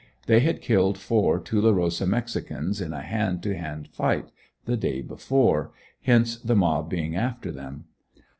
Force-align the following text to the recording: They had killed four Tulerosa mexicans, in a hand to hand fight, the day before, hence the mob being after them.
They 0.25 0.39
had 0.39 0.63
killed 0.63 0.97
four 0.97 1.39
Tulerosa 1.39 2.07
mexicans, 2.07 2.81
in 2.81 2.91
a 2.91 3.03
hand 3.03 3.43
to 3.43 3.55
hand 3.55 3.87
fight, 3.89 4.31
the 4.65 4.75
day 4.75 5.01
before, 5.03 5.73
hence 6.01 6.37
the 6.37 6.55
mob 6.55 6.89
being 6.89 7.15
after 7.15 7.51
them. 7.51 7.83